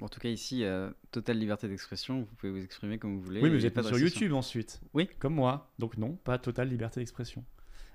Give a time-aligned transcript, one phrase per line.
[0.00, 2.20] En tout cas, ici, euh, totale liberté d'expression.
[2.20, 3.40] Vous pouvez vous exprimer comme vous voulez.
[3.40, 3.98] Oui, mais vous y a êtes pas sur.
[3.98, 4.80] YouTube ensuite.
[4.94, 5.08] Oui.
[5.18, 5.70] Comme moi.
[5.78, 7.44] Donc non, pas totale liberté d'expression.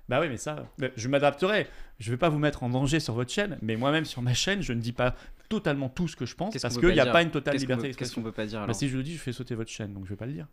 [0.06, 1.66] Bah oui, mais ça, bah, je m'adapterai.
[1.98, 4.60] Je vais pas vous mettre en danger sur votre chaîne, mais moi-même sur ma chaîne,
[4.60, 5.14] je ne dis pas
[5.48, 7.88] totalement tout ce que je pense parce qu'il n'y a pas une totale liberté peut-
[7.88, 8.20] Qu'est-ce d'expression.
[8.22, 9.94] qu'on peut pas dire Bah, alors si je le dis, je fais sauter votre chaîne,
[9.94, 10.46] donc je vais pas le dire.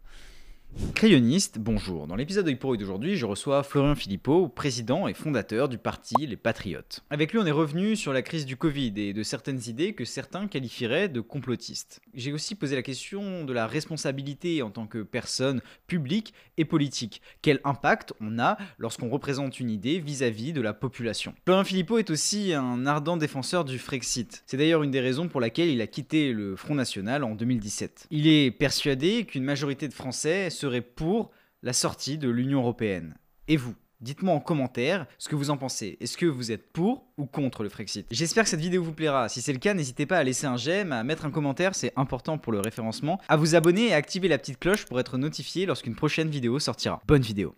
[0.96, 2.08] Crayonniste, bonjour.
[2.08, 6.38] Dans l'épisode d'œil pour d'aujourd'hui, je reçois Florian Philippot, président et fondateur du parti Les
[6.38, 7.02] Patriotes.
[7.10, 10.06] Avec lui, on est revenu sur la crise du Covid et de certaines idées que
[10.06, 12.02] certains qualifieraient de complotistes.
[12.14, 17.22] J'ai aussi posé la question de la responsabilité en tant que personne publique et politique.
[17.42, 21.34] Quel impact on a lorsqu'on représente une idée vis-à-vis de la population?
[21.46, 24.44] Florian Philippot est aussi un ardent défenseur du Frexit.
[24.46, 28.08] C'est d'ailleurs une des raisons pour laquelle il a quitté le Front National en 2017.
[28.12, 31.32] Il est persuadé qu'une majorité de Français serait pour
[31.64, 33.16] la sortie de l'Union Européenne.
[33.48, 35.96] Et vous Dites-moi en commentaire ce que vous en pensez.
[36.02, 38.08] Est-ce que vous êtes pour ou contre le Frexit?
[38.10, 39.30] J'espère que cette vidéo vous plaira.
[39.30, 41.94] Si c'est le cas, n'hésitez pas à laisser un j'aime, à mettre un commentaire, c'est
[41.96, 45.20] important pour le référencement, à vous abonner et à activer la petite cloche pour être
[45.20, 47.00] notifié lorsqu'une prochaine vidéo sortira.
[47.08, 47.54] Bonne vidéo.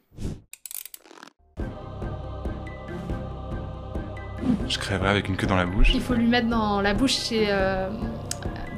[4.67, 5.94] Je crèverais avec une queue dans la bouche.
[5.94, 7.90] Il faut lui mettre dans la bouche c'est, euh,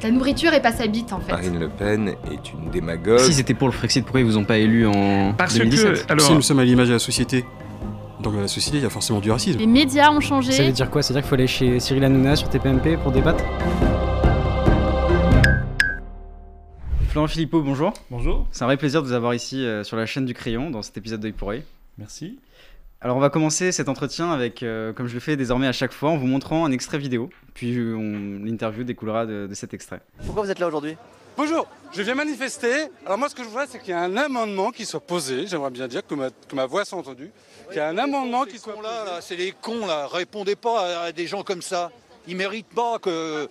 [0.03, 1.31] la nourriture et pas sa bite en fait.
[1.31, 3.19] Marine Le Pen est une démagogue.
[3.19, 6.11] Si c'était pour le Frexit, pourquoi ils vous ont pas élu en Parce 2017 que,
[6.11, 7.43] alors, Si nous sommes à l'image de la société,
[8.21, 9.59] donc dans la société, il y a forcément du racisme.
[9.59, 10.51] Les médias ont changé.
[10.51, 11.01] Ça veut dire quoi?
[11.01, 13.43] Ça veut dire qu'il faut aller chez Cyril Hanouna sur TPMP pour débattre?
[17.09, 17.93] Florent Philippot, bonjour.
[18.11, 18.45] Bonjour.
[18.51, 20.81] C'est un vrai plaisir de vous avoir ici euh, sur la chaîne du Crayon dans
[20.81, 21.63] cet épisode d'œil pour œil.
[21.97, 22.37] Merci.
[23.05, 25.93] Alors on va commencer cet entretien avec, euh, comme je le fais désormais à chaque
[25.93, 30.01] fois, en vous montrant un extrait vidéo, puis on- l'interview découlera de, de cet extrait.
[30.25, 30.97] Pourquoi vous êtes là aujourd'hui?
[31.37, 32.87] Bonjour, je viens manifester.
[33.05, 35.45] Alors moi ce que je voudrais c'est qu'il y ait un amendement qui soit posé,
[35.45, 37.29] j'aimerais bien dire que ma, que ma voix soit entendue,
[37.67, 38.87] qu'il y ait un amendement qui soit posé.
[38.87, 41.91] là, là, c'est les cons là, répondez pas à, à des gens comme ça.
[42.27, 43.47] Ils méritent pas que.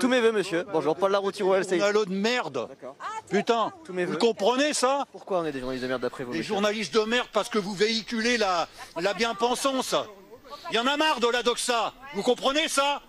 [0.00, 0.64] Tous mes voeux, monsieur.
[0.72, 1.80] Bonjour, Paul Laroutirou, On LCI.
[1.80, 2.68] a l'eau de merde.
[3.30, 4.18] Putain, Tous mes vous voeux.
[4.18, 5.04] comprenez ça?
[5.12, 7.48] Pourquoi on est des journalistes de merde d'après vous Les monsieur journalistes de merde parce
[7.48, 8.68] que vous véhiculez la,
[9.00, 9.94] la bien-pensance.
[10.70, 11.92] Il y en a marre de la doxa.
[12.14, 13.02] Vous comprenez ça?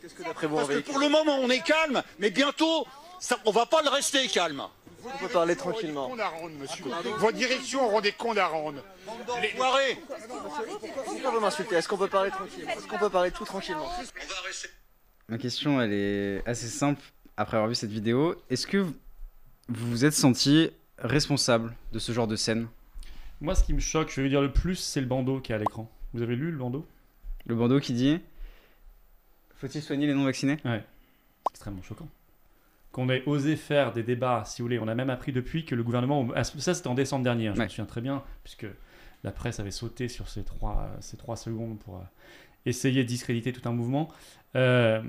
[0.00, 2.30] Qu'est-ce que d'après vous on Parce que véhicule pour le moment on est calme, mais
[2.30, 2.86] bientôt
[3.20, 4.62] ça, on va pas le rester calme.
[5.04, 6.10] On peut parler tranquillement.
[7.18, 8.82] Vos directions auront des comptes à rendre.
[9.40, 9.54] Les.
[11.04, 13.88] Pourquoi vous m'insultez Est-ce qu'on peut parler tranquille Est-ce qu'on peut parler tout tranquillement.
[15.28, 17.02] Ma question elle est assez simple
[17.36, 18.34] après avoir vu cette vidéo.
[18.50, 18.94] Est-ce que vous
[19.68, 22.68] vous vous êtes senti responsable de ce genre de scène
[23.42, 25.52] Moi, ce qui me choque, je vais vous dire le plus, c'est le bandeau qui
[25.52, 25.90] est à l'écran.
[26.14, 26.86] Vous avez lu le bandeau?
[27.46, 28.18] Le bandeau qui dit
[29.56, 30.56] Faut-il soigner les non-vaccinés?
[30.64, 30.82] C'est
[31.50, 32.08] extrêmement choquant.
[32.92, 35.74] Qu'on ait osé faire des débats, si vous voulez, on a même appris depuis que
[35.74, 37.64] le gouvernement, ça c'était en décembre dernier, hein, je Ouais.
[37.66, 38.66] me souviens très bien, puisque
[39.24, 42.02] la presse avait sauté sur ces trois, ces trois secondes pour euh,
[42.64, 44.08] essayer de discréditer tout un mouvement.
[44.56, 45.02] Euh,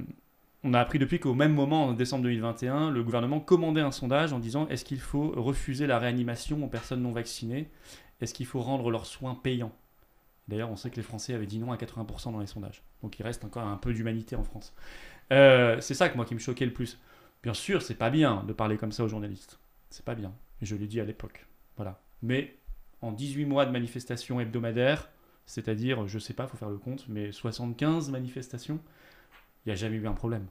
[0.66, 4.34] on a appris depuis qu'au même moment, en décembre 2021, le gouvernement commandait un sondage
[4.34, 7.70] en disant est-ce qu'il faut refuser la réanimation aux personnes non vaccinées?
[8.20, 9.72] Est-ce qu'il faut rendre leurs soins payants?
[10.50, 12.84] D'ailleurs, on sait que les Français avaient dit non à 80% dans les sondages.
[13.04, 14.74] Donc il reste encore un peu d'humanité en France.
[15.32, 17.00] Euh, c'est ça que moi qui me choquait le plus.
[17.44, 19.60] Bien sûr, c'est pas bien de parler comme ça aux journalistes.
[19.90, 20.34] C'est pas bien.
[20.62, 21.46] Je l'ai dit à l'époque.
[21.78, 22.02] Voilà.
[22.22, 22.58] Mais
[23.02, 25.10] en 18 mois de manifestations hebdomadaires,
[25.46, 28.80] c'est-à-dire, je sais pas, faut faire le compte, mais 75 manifestations,
[29.66, 30.48] il n'y a jamais eu un problème.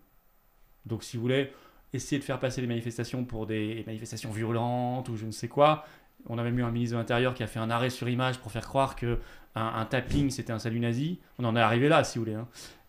[0.87, 1.53] Donc si vous voulez
[1.93, 5.85] essayer de faire passer les manifestations pour des manifestations violentes ou je ne sais quoi,
[6.27, 8.39] on a même eu un ministre de l'Intérieur qui a fait un arrêt sur image
[8.39, 9.19] pour faire croire que
[9.55, 11.21] un, un tapping c'était un salut nazi.
[11.39, 12.37] On en est arrivé là, si vous voulez.
[12.37, 12.49] hein.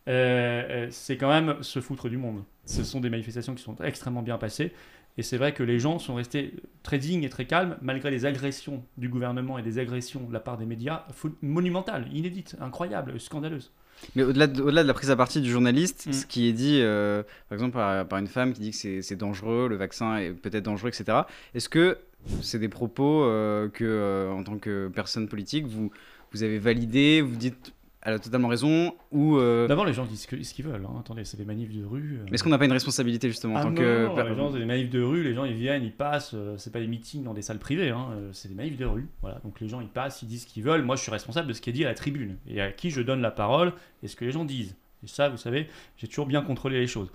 [0.09, 2.43] Euh, euh, c'est quand même se foutre du monde.
[2.65, 4.73] Ce sont des manifestations qui sont extrêmement bien passées.
[5.17, 8.25] Et c'est vrai que les gens sont restés très dignes et très calmes, malgré les
[8.25, 11.05] agressions du gouvernement et des agressions de la part des médias
[11.41, 13.71] monumentales, inédites, incroyables, scandaleuses.
[14.15, 16.13] Mais au-delà de, la prise à partie du journaliste, Mm.
[16.13, 19.15] ce qui est dit, euh, par exemple, par, par une femme qui dit que c'est,
[19.15, 21.19] dangereux, le vaccin est peut-être dangereux, etc.,
[21.53, 21.97] est-ce que
[22.41, 25.91] c'est des propos euh, que, euh, en tant que personne politique, vous,
[26.31, 27.73] vous avez validés, vous dites
[28.09, 29.37] elle a totalement raison, ou...
[29.37, 30.85] euh, D'abord, les gens disent ce qu'ils veulent.
[30.85, 30.97] hein.
[30.99, 32.17] Attendez, c'est des manifs de rue.
[32.19, 32.25] euh.
[32.25, 34.05] mais est-ce qu'on n'a pas une responsabilité, justement, en Ah tant non, que...
[34.07, 36.55] non, les gens, c'est des manifs de rue, les gens ils viennent, ils passent, euh,
[36.57, 39.07] c'est pas des meetings dans des salles privées, hein, euh, c'est des manifs de rue.
[39.21, 40.83] Voilà, donc les gens ils passent, ils disent ce qu'ils veulent.
[40.83, 42.89] Moi je suis responsable de ce qui est dit à la tribune et à qui
[42.89, 43.73] je donne la parole
[44.03, 44.75] et ce que les gens disent.
[45.03, 45.67] Et ça, vous savez,
[45.97, 47.09] j'ai toujours bien contrôlé les choses.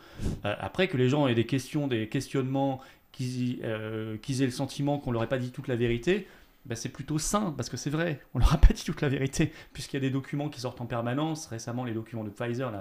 [0.47, 2.81] Euh, après que les gens aient des questions, des questionnements,
[3.13, 3.61] qu'ils
[4.23, 6.27] qu'ils aient le sentiment qu'on leur ait pas dit toute la vérité,
[6.67, 9.09] bah, c'est plutôt sain, parce que c'est vrai, on leur a pas dit toute la
[9.09, 12.73] vérité, puisqu'il y a des documents qui sortent en permanence, récemment les documents de Pfizer,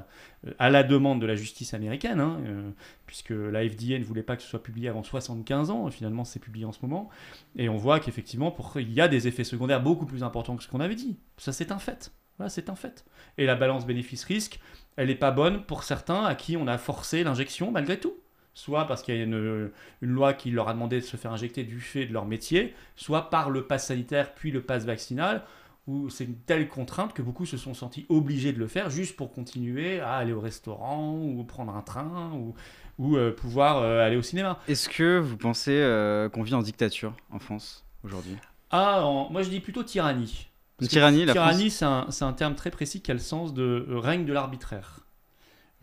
[0.47, 2.71] euh, à la demande de la justice américaine, hein, euh,
[3.06, 6.39] puisque la FDA ne voulait pas que ce soit publié avant 75 ans, finalement c'est
[6.39, 7.09] publié en ce moment,
[7.56, 10.69] et on voit qu'effectivement, il y a des effets secondaires beaucoup plus importants que ce
[10.69, 11.18] qu'on avait dit.
[11.38, 12.13] Ça c'est un fait.
[12.47, 13.06] C'est un fait.
[13.38, 14.59] Et la balance bénéfice-risque,
[14.95, 18.15] elle n'est pas bonne pour certains à qui on a forcé l'injection malgré tout.
[18.56, 19.72] Soit parce qu'il y a une,
[20.02, 22.76] une, loi qui leur a demandé de se faire injecter du fait de leur métier,
[22.96, 25.44] soit par le pass sanitaire puis le pass vaccinal,
[25.88, 29.16] où c'est une telle contrainte que beaucoup se sont sentis obligés de le faire juste
[29.16, 32.54] pour continuer à aller au restaurant ou prendre un train ou,
[33.00, 34.60] ou euh, pouvoir euh, aller au cinéma.
[34.68, 38.38] Est-ce que vous pensez euh, qu'on vit en dictature en France aujourd'hui?
[38.70, 40.48] Ah, en- moi je dis plutôt tyrannie.
[40.80, 43.86] Que tyrannie, la Tyrannie, c'est un, un terme très précis qui a le sens de
[43.90, 45.00] règne de l'arbitraire.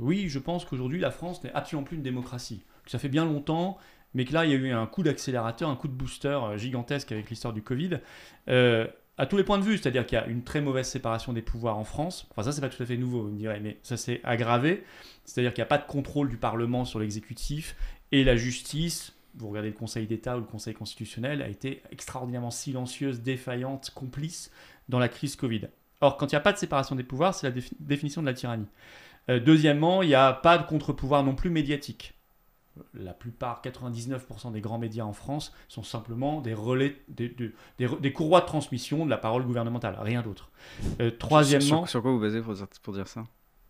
[0.01, 2.63] Oui, je pense qu'aujourd'hui, la France n'est absolument plus une démocratie.
[2.87, 3.79] Ça fait bien longtemps,
[4.15, 6.57] mais que là, il y a eu un coup d'accélérateur, un coup de booster euh,
[6.57, 8.01] gigantesque avec l'histoire du Covid.
[8.49, 8.89] Euh,
[9.19, 11.43] à tous les points de vue, c'est-à-dire qu'il y a une très mauvaise séparation des
[11.43, 12.27] pouvoirs en France.
[12.31, 14.83] Enfin, ça, c'est pas tout à fait nouveau, vous me direz, mais ça s'est aggravé.
[15.27, 17.77] C'est-à-dire qu'il n'y a pas de contrôle du Parlement sur l'exécutif
[18.13, 19.13] et la justice.
[19.37, 24.51] Vous regardez le Conseil d'État ou le Conseil constitutionnel a été extraordinairement silencieuse, défaillante, complice
[24.89, 25.69] dans la crise Covid.
[26.01, 28.27] Or, quand il n'y a pas de séparation des pouvoirs, c'est la défi- définition de
[28.27, 28.67] la tyrannie.
[29.31, 32.15] Euh, deuxièmement, il n'y a pas de contre-pouvoir non plus médiatique.
[32.95, 37.87] La plupart, 99% des grands médias en France sont simplement des relais, des, des- des
[37.87, 40.51] re- des courroies de transmission de la parole gouvernementale, rien d'autre.
[41.01, 43.25] Euh, troisièmement, Sur, sur quoi vous basez pour dire, pour dire ça?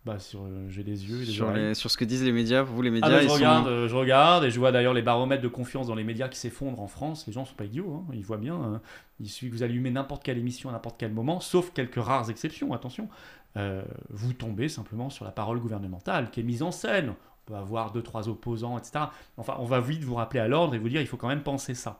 [0.05, 1.61] Bah, sur, euh, j'ai yeux et sur, oreilles.
[1.69, 3.29] les- sur ce que disent les médias, pour vous les Ah médias bah, je ils
[3.29, 6.03] sont- regarde, euh, je regarde et je vois d'ailleurs les baromètres de confiance dans les
[6.03, 7.25] médias qui s'effondrent en France.
[7.27, 8.55] Les gens sont pas idiots, hein, ils voient bien.
[8.55, 8.81] hein.
[9.19, 12.29] Il suffit que vous allumez n'importe quelle émission à n'importe quel moment, sauf quelques rares
[12.29, 13.09] exceptions, attention.
[13.57, 17.09] euh, vous tombez simplement sur la parole gouvernementale qui est mise en scène.
[17.09, 19.05] On peut avoir deux, trois opposants, etc.
[19.35, 21.43] Enfin, on va vite vous rappeler à l'ordre et vous dire il faut quand même
[21.43, 21.99] penser ça.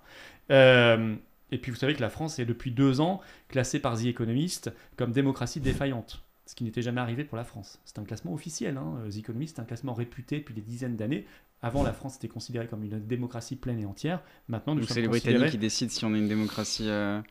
[0.49, 1.15] Euh,
[1.51, 3.19] et puis vous savez que la France est depuis deux ans
[3.49, 6.23] classée par The Economist comme démocratie défaillante.
[6.45, 7.79] Ce qui n'était jamais arrivé pour la France.
[7.85, 8.77] C'est un classement officiel.
[8.77, 8.95] Hein.
[9.09, 11.25] The Economist, c'est un classement réputé depuis des dizaines d'années.
[11.61, 14.21] Avant, la France était considérée comme une démocratie pleine et entière.
[14.47, 16.87] Maintenant, nous Donc c'est les Britanniques considérés- qui décident si on est une démocratie.
[16.89, 17.21] euh,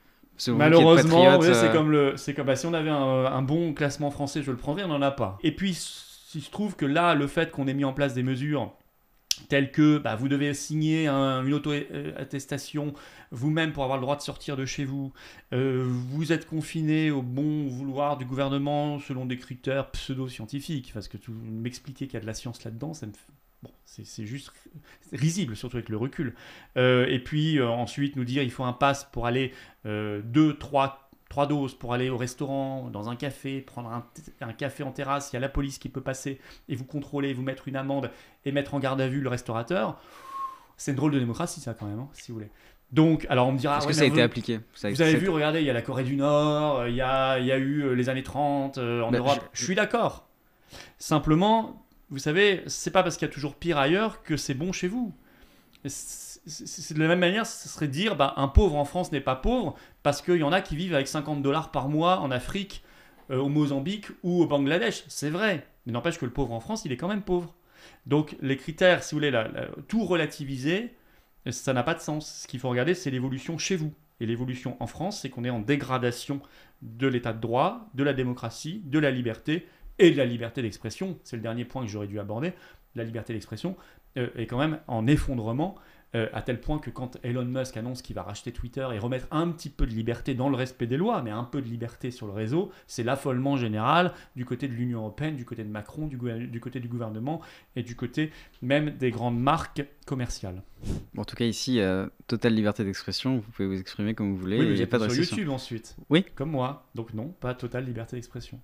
[0.49, 4.11] Malheureusement, c'est euh, comme le, c'est comme bah, si on avait un, un bon classement
[4.11, 5.39] français, je le prendrais, on n'en a pas.
[5.43, 5.71] Et puis,
[6.35, 8.73] il se trouve que là, le fait qu'on ait mis en place des mesures
[9.49, 12.95] telles que bah, vous devez signer un- une auto-attestation
[13.33, 15.13] vous-même pour avoir le droit de sortir de chez vous,
[15.53, 21.17] euh, vous êtes confiné au bon vouloir du gouvernement selon des critères pseudo-scientifiques, parce que
[21.17, 22.93] tout m'expliquer qu'il y a de la science là-dedans,
[23.85, 24.53] c'est juste
[25.13, 26.35] risible, surtout avec le recul.
[26.77, 29.53] Euh, et puis euh, ensuite nous dire il faut un pass pour aller
[29.87, 30.55] euh, deux,
[31.31, 34.05] trois, doses pour aller au restaurant, dans un café, prendre un,
[34.43, 36.39] un café en terrasse, il y a la police qui peut passer
[36.69, 38.11] et vous contrôler, vous mettre une amende
[38.45, 39.99] et mettre en garde à vue le restaurateur.
[40.77, 42.51] C'est une drôle de démocratie ça quand même, hein, si vous voulez.
[42.91, 43.77] Donc, alors on me dira...
[43.79, 44.59] Est-ce ouais, que ça a été appliqué?
[44.75, 47.01] Ça a- Vous avez vu, regardez, il y a la Corée du Nord, il y
[47.01, 49.39] a, il y a eu euh, les années 30 euh, en Bah, Europe.
[49.53, 50.27] je- Je suis d'accord.
[50.99, 54.73] Simplement, vous savez, c'est pas parce qu'il y a toujours pire ailleurs que c'est bon
[54.73, 55.15] chez vous.
[56.47, 59.37] C'est de la même manière, ce serait dire bah, un pauvre en France n'est pas
[59.37, 62.83] pauvre parce qu'il y en a qui vivent avec 50 dollars par mois en Afrique,
[63.31, 65.05] euh, au Mozambique ou au Bangladesh.
[65.09, 65.67] C'est vrai.
[65.87, 67.55] Mais n'empêche que le pauvre en France, il est quand même pauvre.
[68.07, 69.33] Donc les critères, si vous voulez,
[69.89, 70.95] tout relativiser,
[71.51, 72.43] ça n'a pas de sens.
[72.43, 73.93] Ce qu'il faut regarder, c'est l'évolution chez vous.
[74.21, 76.43] Et l'évolution en France, c'est qu'on est en dégradation
[76.83, 79.67] de l'état de droit, de la démocratie, de la liberté
[79.99, 81.19] et de la liberté d'expression.
[81.25, 82.53] C'est le dernier point que j'aurais dû aborder.
[82.95, 83.77] La liberté d'expression
[84.19, 85.77] euh, est quand même en effondrement,
[86.17, 89.29] euh, à tel point que quand Elon Musk annonce qu'il va racheter Twitter et remettre
[89.31, 92.11] un petit peu de liberté dans le respect des lois, mais un peu de liberté
[92.11, 96.09] sur le réseau, c'est l'affolement général du côté de l'Union européenne, du côté de Macron,
[96.09, 96.19] du,
[96.61, 97.41] côté du gouvernement
[97.77, 100.63] et du côté même des grandes marques commerciales.
[101.15, 103.37] Bon, en tout cas, ici, euh, totale liberté d'expression.
[103.37, 104.59] Vous pouvez vous exprimer comme vous voulez.
[104.59, 105.23] Oui, mais a pas de sur.
[105.23, 105.97] YouTube ensuite.
[106.09, 106.25] Oui.
[106.35, 106.89] Comme moi.
[106.95, 108.61] Donc non, pas totale liberté d'expression.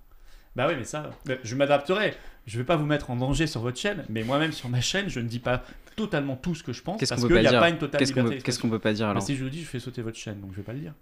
[0.57, 2.15] Bah oui, mais ça, mais je m'adapterai.
[2.47, 5.07] Je vais pas vous mettre en danger sur votre chaîne, mais moi-même sur ma chaîne,
[5.07, 5.63] je ne dis pas
[5.97, 7.99] totalement tout ce que je pense Qu'est-ce parce qu'on qu'il n'y a pas une totale
[7.99, 9.61] Qu'est-ce qu'on liberté peut, qu'est-ce qu'on peut pas dire Bah, alors si je le dis,
[9.63, 10.93] je fais sauter votre chaîne, donc je vais pas le dire.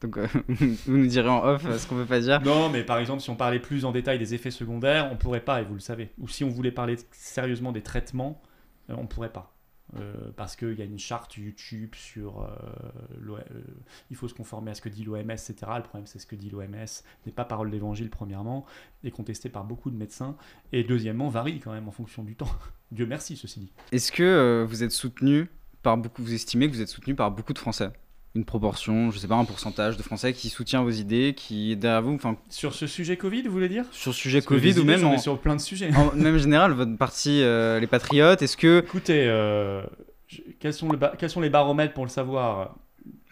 [0.00, 2.40] Donc, euh, vous nous direz en off euh, ce qu'on peut pas dire.
[2.40, 5.44] Non, mais par exemple, si on parlait plus en détail des effets secondaires, on pourrait
[5.44, 6.10] pas, et vous le savez.
[6.18, 8.42] Ou si on voulait parler sérieusement des traitements,
[8.90, 9.55] euh, on pourrait pas.
[9.94, 12.48] Euh, parce qu'il y a une charte YouTube sur euh,
[13.28, 13.40] euh,
[14.10, 15.54] il faut se conformer à ce que dit l'OMS, etc.
[15.76, 16.86] Le problème, c'est ce que dit l'OMS
[17.24, 18.66] n'est pas parole d'évangile, premièrement,
[19.04, 20.36] et contesté par beaucoup de médecins,
[20.72, 22.50] et deuxièmement, varie quand même en fonction du temps.
[22.90, 23.72] Dieu merci, ceci dit.
[23.92, 25.48] Est-ce que vous êtes soutenu
[25.82, 27.90] par beaucoup, vous estimez que vous êtes soutenu par beaucoup de Français?
[28.36, 31.76] Une proportion, je sais pas, un pourcentage de Français qui soutient vos idées, qui est
[31.76, 33.86] derrière vous, enfin, Sur ce sujet Covid, vous voulez dire?
[33.92, 35.90] Sur le sujet Parce Covid ou même en, sur plein de sujets.
[35.96, 39.82] en même général, votre parti, euh, les Patriotes, est-ce que Écoutez, euh,
[40.28, 42.76] je- quels, sont le quels sont les baromètres pour le savoir?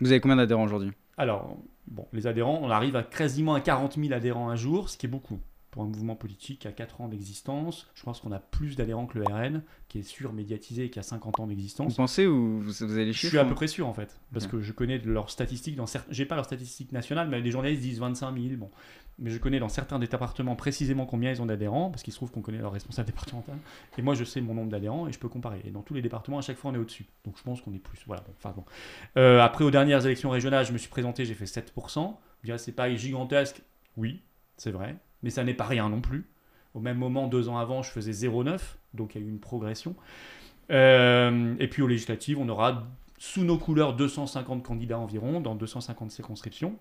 [0.00, 0.92] Vous avez combien d'adhérents aujourd'hui?
[1.18, 1.56] Alors,
[1.86, 5.04] bon, les adhérents, on arrive à quasiment à 40 000 adhérents un jour, ce qui
[5.04, 5.38] est beaucoup.
[5.74, 7.90] Pour un mouvement politique qui a 4 ans d'existence.
[7.96, 11.02] Je pense qu'on a plus d'adhérents que le RN, qui est surmédiatisé et qui a
[11.02, 11.96] 50 ans Vous d'existence.
[11.96, 14.16] pensez ou vous, vous avez les Je suis à ou- peu près sûr en fait,
[14.32, 16.12] parce que je connais leurs statistiques dans certains.
[16.12, 18.54] J'ai pas leurs statistiques nationales, mais les journalistes disent 25 000.
[18.56, 18.70] Bon,
[19.18, 22.30] mais je connais dans certains départements précisément combien ils ont d'adhérents, parce qu'il se trouve
[22.30, 23.56] qu'on connaît leur responsable départemental.
[23.98, 25.60] Et moi, je sais mon nombre d'adhérents et je peux comparer.
[25.64, 27.06] Et dans tous les départements, à chaque fois, on est au-dessus.
[27.24, 27.98] Donc je pense qu'on est plus.
[28.06, 28.22] Voilà.
[28.22, 28.64] Bon, enfin bon.
[29.16, 32.00] Euh, après, aux dernières élections régionales, je me suis présenté, j'ai fait 7%.
[32.10, 33.60] Vous direz, c'est pas gigantesque.
[33.96, 34.22] Oui,
[34.56, 36.28] c'est vrai, mais ça n'est pas rien non plus.
[36.74, 38.60] Au même moment, deux ans avant, je faisais 0,9,
[38.92, 39.96] donc il y a eu une progression.
[40.70, 42.84] Euh, et puis aux législatives, on aura
[43.18, 46.78] sous nos couleurs 250 candidats environ dans 250 circonscriptions.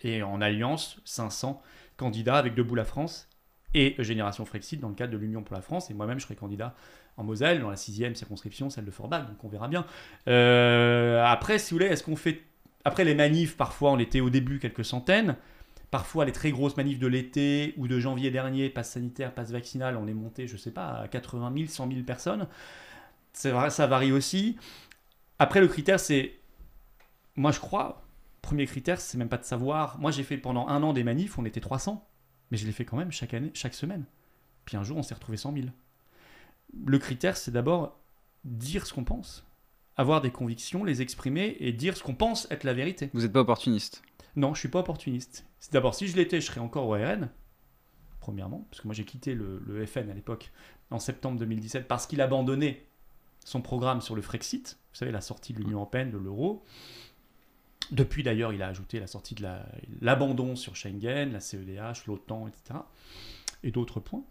[0.00, 1.60] Et en alliance, 500
[1.96, 3.28] candidats avec Debout la France
[3.74, 5.90] et Génération Frexit dans le cadre de l'Union pour la France.
[5.90, 6.76] Et moi-même, je serai candidat
[7.16, 9.84] en Moselle, dans la sixième circonscription, celle de Forbach, donc on verra bien.
[10.28, 12.42] Euh, après, si vous voulez, est-ce qu'on fait...
[12.84, 15.34] Après les manifs, parfois, on était au début quelques centaines.
[15.90, 19.96] Parfois, les très grosses manifs de l'été ou de janvier dernier, passe sanitaire, passe vaccinal,
[19.96, 22.46] on est monté, je sais pas, à 80 000, 100 000 personnes.
[23.44, 24.56] Vrai, ça varie aussi.
[25.38, 26.34] Après, le critère, c'est.
[27.36, 28.02] Moi, je crois.
[28.42, 29.98] Premier critère, c'est même pas de savoir.
[29.98, 32.06] Moi, j'ai fait pendant un an des manifs, on était 300.
[32.50, 34.04] Mais je l'ai fait quand même chaque année, chaque semaine.
[34.64, 35.66] Puis un jour, on s'est retrouvé 100 000.
[36.86, 37.98] Le critère, c'est d'abord
[38.44, 39.46] dire ce qu'on pense.
[39.96, 43.10] Avoir des convictions, les exprimer et dire ce qu'on pense être la vérité.
[43.12, 44.02] Vous n'êtes pas opportuniste.
[44.36, 45.46] Non, je suis pas opportuniste.
[45.60, 47.28] C'est d'abord, si je l'étais, je serais encore au RN.
[48.20, 50.52] Premièrement, parce que moi j'ai quitté le, le FN à l'époque
[50.90, 52.86] en septembre 2017 parce qu'il abandonnait
[53.44, 56.62] son programme sur le Frexit, vous savez, la sortie de l'Union Européenne, de l'euro.
[57.90, 59.64] Depuis d'ailleurs, il a ajouté la sortie de la-
[60.02, 62.80] l'abandon sur Schengen, la CEDH, l'OTAN, etc.
[63.62, 64.24] Et d'autres points.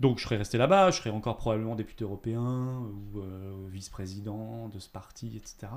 [0.00, 4.80] Donc je serais resté là-bas, je serais encore probablement député européen ou euh, vice-président de
[4.80, 5.68] ce parti, etc.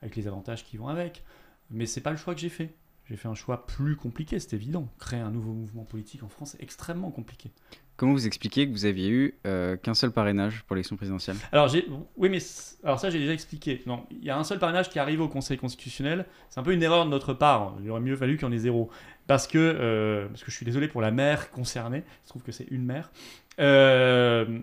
[0.00, 1.22] Avec les avantages qui vont avec.
[1.70, 2.74] Mais c'est pas le choix que j'ai fait.
[3.08, 4.88] J'ai fait un choix plus compliqué, c'est évident.
[4.98, 7.50] Créer un nouveau mouvement politique en France, c'est extrêmement compliqué.
[7.96, 11.36] Comment vous expliquez que vous aviez eu euh, qu'un seul parrainage pour l'élection présidentielle?
[11.52, 11.86] Alors, j'ai...
[12.16, 12.38] oui, mais
[12.82, 13.82] alors ça, j'ai déjà expliqué.
[13.86, 16.26] Non, il y a un seul parrainage qui arrive au Conseil constitutionnel.
[16.48, 17.76] C'est un peu une erreur de notre part.
[17.82, 18.90] Il aurait mieux fallu qu'il y en ait zéro.
[19.26, 22.02] Parce que, euh, parce que je suis désolé pour la mère concernée.
[22.24, 23.12] Je trouve que c'est une mère.
[23.60, 24.60] Euh,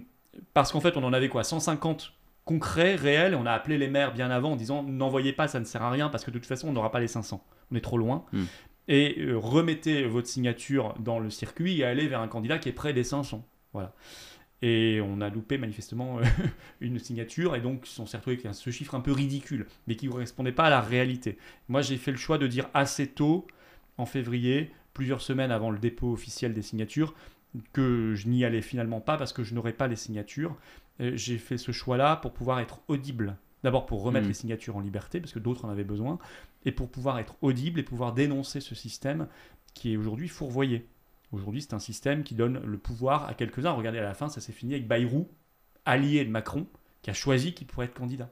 [0.53, 1.43] parce qu'en fait, on en avait quoi?
[1.43, 2.13] 150
[2.51, 3.33] concrets, réels.
[3.33, 5.81] Et on a appelé les maires bien avant en disant n'envoyez pas, ça ne sert
[5.81, 7.43] à rien parce que de toute façon, on n'aura pas les 500.
[7.71, 8.25] On est trop loin.
[8.33, 8.45] Hmm.
[8.87, 12.73] Et euh, remettez votre signature dans le circuit et allez vers un candidat qui est
[12.73, 13.45] près des 500.
[13.73, 13.93] Voilà.
[14.63, 16.23] Et on a loupé manifestement euh,
[16.81, 20.07] une signature et donc on s'est retrouvé avec ce chiffre un peu ridicule, mais qui
[20.07, 21.37] ne correspondait pas à la réalité.
[21.69, 23.47] Moi, j'ai fait le choix de dire assez tôt,
[23.97, 27.13] en février, plusieurs semaines avant le dépôt officiel des signatures,
[27.73, 30.55] que je n'y allais finalement pas parce que je n'aurais pas les signatures.
[31.01, 33.37] Euh, J'ai fait ce choix-là pour pouvoir être audible.
[33.63, 34.29] D'abord pour remettre Mm.
[34.29, 36.17] les signatures en liberté, parce que d'autres en avaient besoin,
[36.65, 39.27] et pour pouvoir être audible et pouvoir dénoncer ce système
[39.73, 40.87] qui est aujourd'hui fourvoyé.
[41.31, 43.71] Aujourd'hui, c'est un système qui donne le pouvoir à quelques-uns.
[43.71, 45.29] Regardez, à la fin, ça s'est fini avec Bayrou,
[45.85, 46.67] allié de Macron,
[47.03, 48.29] qui a choisi qu'il pourrait être candidat.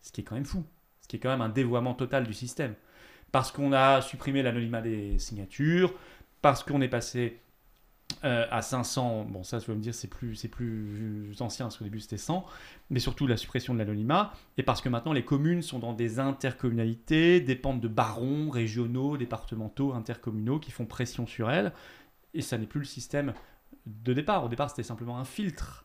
[0.00, 0.64] Ce qui est quand même fou.
[1.02, 2.74] Ce qui est quand même un dévoiement total du système.
[3.30, 5.92] Parce qu'on a supprimé l'anonymat des signatures,
[6.40, 7.41] parce qu'on est passé
[8.24, 11.76] euh, à 500, bon ça je veux me dire c'est plus, c'est plus ancien parce
[11.76, 12.46] qu'au début c'était 100,
[12.90, 16.18] mais surtout la suppression de l'anonymat, et parce que maintenant les communes sont dans des
[16.18, 21.72] intercommunalités, dépendent de barons régionaux, départementaux, intercommunaux qui font pression sur elles,
[22.34, 23.34] et ça n'est plus le système
[23.86, 24.44] de départ.
[24.44, 25.84] Au départ c'était simplement un filtre,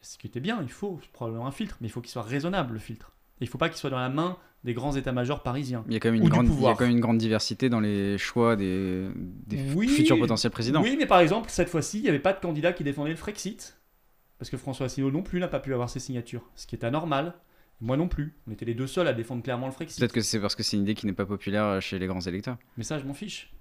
[0.00, 2.74] ce qui était bien, il faut probablement un filtre, mais il faut qu'il soit raisonnable
[2.74, 3.15] le filtre.
[3.40, 5.84] Et il ne faut pas qu'il soit dans la main des grands états-majors parisiens.
[5.86, 6.76] Il y a quand même une grande, il y a pouvoir.
[6.76, 9.06] quand même une grande diversité dans les choix des,
[9.46, 9.88] des f- Oui.
[9.88, 10.82] futurs potentiels présidents.
[10.82, 13.16] Oui, mais par exemple, cette fois-ci, il n'y avait pas de candidat qui défendait le
[13.16, 13.78] Frexit.
[14.38, 16.42] Parce que François Asselineau non plus n'a pas pu avoir ses signatures.
[16.56, 17.34] Ce qui est anormal.
[17.80, 18.34] Moi non plus.
[18.48, 19.98] On était les deux seuls à défendre clairement le Frexit.
[20.00, 22.20] Peut-être que c'est parce que c'est une idée qui n'est pas populaire chez les grands
[22.20, 22.56] électeurs.
[22.78, 23.52] Mais ça, je m'en fiche.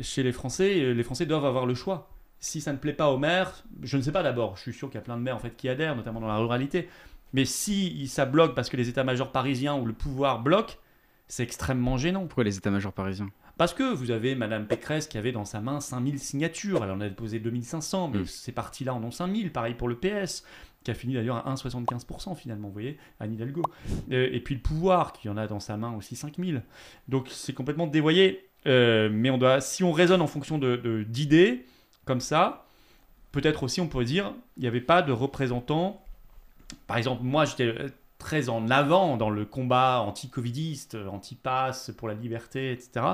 [0.00, 2.10] Chez les Français, euh, les Français doivent avoir le choix.
[2.40, 4.56] Si ça ne plaît pas aux maires, je ne sais pas d'abord.
[4.56, 6.26] Je suis sûr qu'il y a plein de maires en fait qui adhèrent, notamment dans
[6.28, 6.88] la ruralité.
[7.32, 10.74] Mais si ça bloque parce que les états-majors parisiens ou le pouvoir bloquent,
[11.28, 12.26] c'est extrêmement gênant.
[12.26, 13.30] Pourquoi les états-majors parisiens?
[13.58, 16.82] Parce que vous avez Madame Pécresse qui avait dans sa main 5000 signatures.
[16.84, 18.26] Elle en a déposé 2500, mais Mm.
[18.26, 19.52] ces partis-là en ont 5000.
[19.52, 20.42] Pareil pour le PS,
[20.84, 23.62] qui a fini d'ailleurs à 1,75% finalement, vous voyez, Anne Hidalgo.
[24.10, 26.62] Euh, et puis le pouvoir, qui en a dans sa main aussi 5000.
[27.08, 28.48] Donc c'est complètement dévoyé.
[28.66, 31.66] Euh, mais on doit, si on raisonne en fonction de- de- d'idées,
[32.04, 32.66] comme ça,
[33.32, 36.04] peut-être aussi on pourrait dire il n'y avait pas de représentants.
[36.86, 37.88] Par exemple, moi j'étais euh,
[38.18, 43.06] très en avant dans le combat anti-covidiste, euh, anti-pass pour la liberté, etc.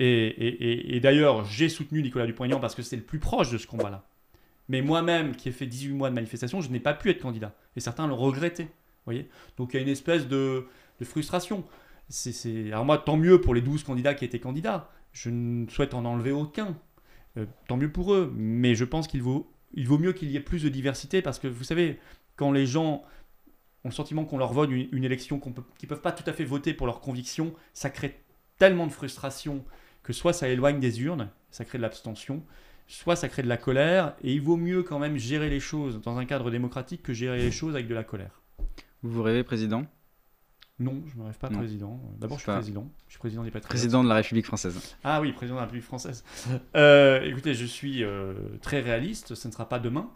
[0.00, 4.06] Et, d'ailleurs, j'ai soutenu Nicolas Dupont-Aignan parce que c'est le plus proche de ce combat-là.
[4.70, 7.54] Mais moi-même, qui ai fait 18 mois de manifestation, je n'ai pas pu être candidat.
[7.76, 8.68] Et certains l'ont regretté.
[9.04, 9.28] voyez
[9.58, 10.66] Donc il y a une espèce de,
[11.02, 11.64] frustration.
[12.72, 14.90] Alors moi, tant mieux pour les 12 candidats qui étaient candidats.
[15.12, 16.76] Je ne souhaite en enlever aucun.
[17.36, 18.32] euh, tant mieux pour eux.
[18.34, 21.46] Mais je pense qu'il vaut, vaut mieux qu'il y ait plus de diversité parce que
[21.46, 21.98] vous savez,
[22.40, 23.04] quand les gens
[23.84, 26.24] ont le sentiment qu'on leur vole une, une élection qu'on peut, qu'ils peuvent pas tout
[26.26, 28.18] à fait voter pour leurs convictions, ça crée
[28.56, 29.62] tellement de frustration
[30.02, 32.42] que soit ça éloigne des urnes, ça crée de l'abstention,
[32.88, 36.00] soit ça crée de la colère, et il vaut mieux quand même gérer les choses
[36.00, 38.40] dans un cadre démocratique que gérer les choses avec de la colère.
[39.02, 39.84] Vous vous rêvez président?
[40.78, 41.58] Non, je ne me rêve pas Non.
[41.58, 42.00] président.
[42.18, 42.90] D'abord, je suis Pas- président.
[43.06, 43.68] Je suis président des Patriotes.
[43.68, 44.96] Président de la République française.
[45.04, 46.24] Ah oui, président de la République française.
[46.74, 48.32] Euh, écoutez, je suis euh,
[48.62, 50.08] très réaliste, ce ne sera pas demain.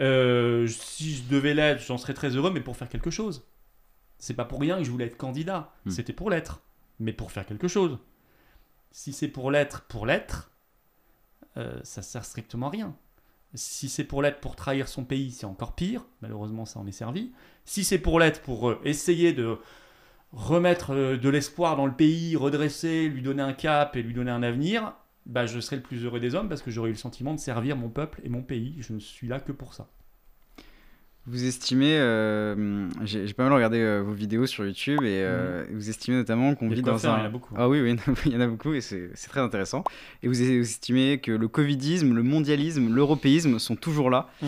[0.00, 3.46] Euh, si je devais l'être, j'en serais très heureux, mais pour faire quelque chose.
[4.18, 5.72] C'est pas pour rien que je voulais être candidat.
[5.84, 5.90] Hmm.
[5.90, 6.62] C'était pour l'être,
[6.98, 7.98] mais pour faire quelque chose.
[8.90, 10.50] Si c'est pour l'être, pour l'être,
[11.56, 12.96] euh, ça sert strictement à rien.
[13.54, 16.04] Si c'est pour l'être pour trahir son pays, c'est encore pire.
[16.22, 17.32] Malheureusement, ça en est servi.
[17.64, 19.58] Si c'est pour l'être pour euh, essayer de
[20.32, 24.44] remettre de l'espoir dans le pays, redresser, lui donner un cap et lui donner un
[24.44, 24.94] avenir,
[25.30, 27.38] bah, je serai le plus heureux des hommes parce que j'aurai eu le sentiment de
[27.38, 28.74] servir mon peuple et mon pays.
[28.80, 29.88] Je ne suis là que pour ça.
[31.26, 35.88] Vous estimez, euh, j'ai pas mal regardé euh, vos vidéos sur YouTube et euh, vous
[35.88, 37.18] estimez notamment qu'on vit dans faire, un.
[37.18, 37.54] il y en a beaucoup.
[37.56, 37.96] Ah oui, oui,
[38.26, 39.84] il y en a beaucoup et c'est très intéressant.
[40.22, 44.28] Et vous, estimez que le Covidisme, le mondialisme, l'européisme sont toujours là.
[44.42, 44.46] Mm.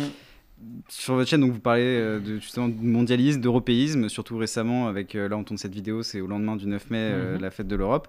[0.89, 5.37] Sur votre chaîne, donc vous parlez de, justement de mondialisme, d'européisme, surtout récemment avec, là
[5.37, 7.41] on tourne cette vidéo, c'est au lendemain du 9 mai, Mhm.
[7.41, 8.09] la fête de l'Europe.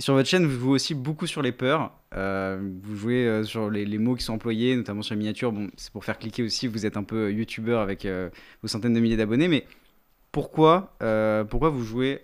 [0.00, 1.92] Sur votre chaîne, vous jouez aussi beaucoup sur les peurs.
[2.16, 5.52] Euh, vous jouez euh, sur les, mots qui sont employés, notamment sur les miniatures.
[5.52, 6.68] Bon, c'est pour faire cliquer aussi.
[6.68, 8.08] Vous êtes un peu euh, youtubeur avec
[8.62, 9.48] vos centaines de milliers d'abonnés.
[9.48, 9.66] Mais
[10.32, 10.94] pourquoi,
[11.50, 12.20] pourquoi vous jouez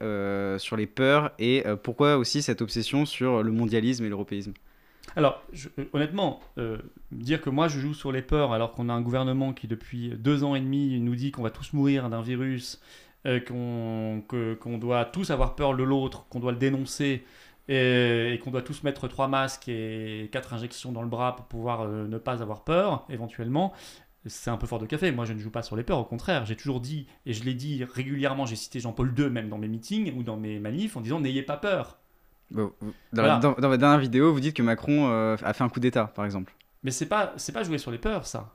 [0.59, 4.55] sur les peurs et pourquoi aussi cette obsession sur le mondialisme et l'européisme?
[5.15, 5.43] Alors,
[5.93, 6.41] honnêtement,
[7.11, 10.11] dire que moi je joue sur les peurs alors qu'on a un gouvernement qui depuis
[10.11, 12.81] deux ans et demi nous dit qu'on va tous mourir d'un virus,
[13.49, 14.23] qu'on
[14.79, 17.25] doit tous avoir peur de l'autre, qu'on doit le dénoncer
[17.69, 21.47] et, et qu'on doit tous mettre trois masques et quatre injections dans le bras pour
[21.47, 23.73] pouvoir euh, ne pas avoir peur éventuellement.
[24.29, 25.13] C'est un peu fort de café.
[25.13, 25.99] Moi, je ne joue pas sur les peurs.
[25.99, 29.49] Au contraire, j'ai toujours dit, et je l'ai dit régulièrement, j'ai cité Jean-Paul II même
[29.49, 31.99] dans mes meetings ou dans mes manifs en disant n'ayez pas peur.
[32.51, 32.93] Bon, dans,
[33.23, 33.35] Voilà.
[33.35, 35.79] la- dans- dans votre dernière vidéo, vous dites que Macron euh, a fait un coup
[35.81, 36.55] d'État, par exemple.
[36.83, 38.55] Mais c'est pas c'est pas jouer sur les peurs ça.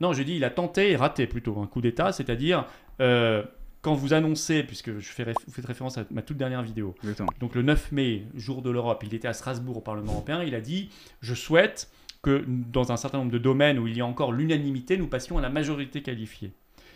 [0.00, 2.64] Non, je dis il a tenté et raté plutôt un coup d'État, c'est-à-dire
[3.00, 3.42] euh,
[3.82, 6.94] quand vous annoncez, puisque je fais réf- vous faites référence à ma toute dernière vidéo,
[7.40, 10.54] donc le 9 mai, jour de l'Europe, il était à Strasbourg au Parlement européen, il
[10.54, 10.90] a dit
[11.22, 11.90] je souhaite
[12.22, 15.38] que dans un certain nombre de domaines où il y a encore l'unanimité, nous passions
[15.38, 16.52] à la majorité qualifiée.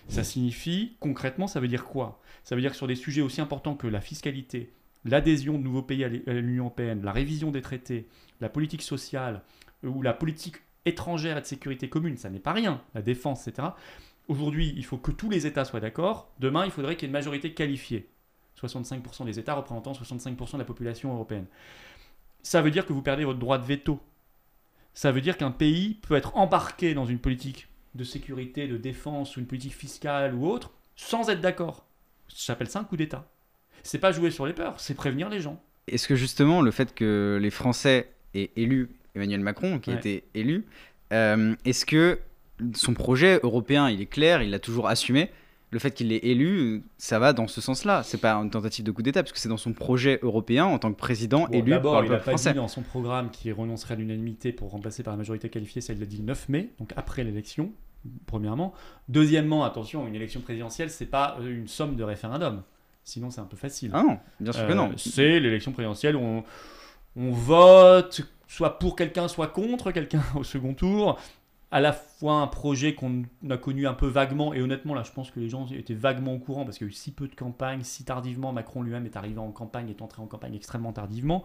[0.08, 2.20] Ça signifie concrètement, ça veut dire quoi?
[2.42, 4.70] Ça veut dire que sur des sujets aussi importants que la fiscalité,
[5.06, 8.06] l'adhésion de nouveaux pays à l'U- à l'Union européenne, la révision des traités,
[8.42, 9.40] la politique sociale
[9.82, 13.68] ou la politique étrangère et de sécurité commune, ça n'est pas rien, la défense, etc.
[14.28, 16.32] Aujourd'hui, il faut que tous les États soient d'accord.
[16.40, 18.08] Demain, il faudrait qu'il y ait une majorité qualifiée.
[18.60, 21.46] 65% des États représentant 65% de la population européenne.
[22.42, 24.00] Ça veut dire que vous perdez votre droit de veto.
[24.94, 29.36] Ça veut dire qu'un pays peut être embarqué dans une politique de sécurité, de défense
[29.36, 31.84] ou une politique fiscale ou autre sans être d'accord.
[32.34, 33.28] J'appelle ça un coup d'État.
[33.82, 35.60] C'est pas jouer sur les peurs, c'est prévenir les gens.
[35.88, 39.98] Est-ce que justement le fait que les Français aient élu Emmanuel Macron, qui a Ouais.
[39.98, 40.64] été élu,
[41.12, 42.18] euh, est-ce que
[42.74, 45.30] son projet européen, il est clair, il l'a toujours assumé
[45.74, 48.04] le fait qu'il l'ait élu, ça va dans ce sens-là.
[48.04, 50.78] C'est pas une tentative de coup d'État, parce que c'est dans son projet européen en
[50.78, 52.52] tant que président Bon, élu par le il peuple pas français.
[52.52, 55.92] dit dans son programme qu'il renoncerait à l'unanimité pour remplacer par la majorité qualifiée, ça
[55.92, 57.72] il l'a dit le 9 mai, donc après l'élection,
[58.26, 58.72] premièrement.
[59.08, 62.62] Deuxièmement, attention, une élection présidentielle, c'est pas euh, une somme de référendum.
[63.02, 63.90] Sinon, c'est un peu facile.
[63.94, 64.92] Ah non, bien sûr que Euh, non.
[64.96, 66.44] C'est l'élection présidentielle où on,
[67.16, 71.18] on vote soit pour quelqu'un, soit contre quelqu'un au second tour.
[71.70, 75.10] À la fois un projet qu'on a connu un peu vaguement, et honnêtement, là, je
[75.10, 77.26] pense que les gens étaient vaguement au courant parce qu'il y a eu si peu
[77.26, 78.52] de campagne, si tardivement.
[78.52, 81.42] Macron lui-même est arrivé en campagne, est entré en campagne extrêmement tardivement.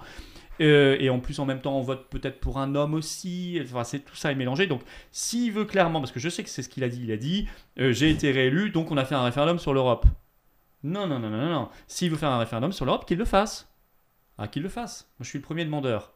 [0.62, 3.60] Euh, et en plus, en même temps, on vote peut-être pour un homme aussi.
[3.64, 4.68] Enfin, c'est tout ça est mélangé.
[4.68, 7.12] Donc, s'il veut clairement, parce que je sais que c'est ce qu'il a dit, il
[7.12, 7.48] a dit
[7.80, 10.06] euh, j'ai été réélu, donc on a fait un référendum sur l'Europe.
[10.84, 11.70] Non, non, non, non, non, non.
[11.88, 13.68] S'il veut faire un référendum sur l'Europe, qu'il le fasse.
[14.38, 15.10] Ah, qu'il le fasse.
[15.20, 16.14] Moi, je suis le premier demandeur.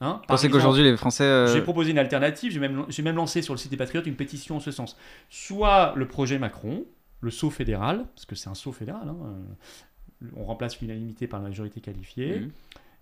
[0.00, 1.24] Hein Vous pensez qu'aujourd'hui les Français.
[1.24, 4.06] euh, J'ai proposé une alternative, j'ai même, j'ai même lancé sur le site des Patriotes
[4.06, 4.96] une pétition en ce sens.
[5.30, 6.84] Soit le projet Macron,
[7.20, 11.40] le saut fédéral, parce que c'est un saut fédéral, hein, euh, on remplace l'unanimité par
[11.40, 12.50] la majorité qualifiée, Mhm.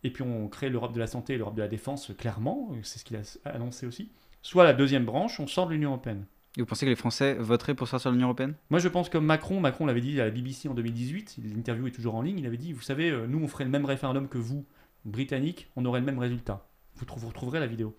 [0.05, 2.77] et puis on crée l'Europe de la santé et l'Europe de la défense clairement, euh,
[2.83, 4.11] c'est ce qu'il a annoncé aussi.
[4.43, 6.25] Soit la deuxième branche, on sort de l'Union européenne.
[6.59, 8.55] Et vous pensez que les Français voteraient pour sortir de l'Union Européenne?
[8.69, 11.93] Moi, je pense comme Macron, Macron l'avait dit à la BBC en 2018, l'interview est
[11.93, 14.37] toujours en ligne, il avait dit, vous savez, nous, on ferait le même référendum que
[14.37, 14.67] vous,
[15.07, 16.67] Britanniques, on aurait le même résultat.
[17.09, 17.95] Vous, vous retrouverez la vidéo.